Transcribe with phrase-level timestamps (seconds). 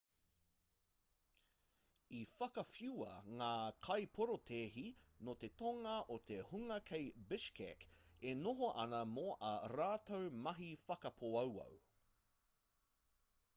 [2.19, 3.09] i whakawhiua
[3.41, 3.49] ngā
[3.87, 4.85] kaiporotēhi
[5.27, 7.85] nō te tonga e te hunga kei bishkek
[8.29, 11.77] e noho ana mō ā rātou mahi whakapōauau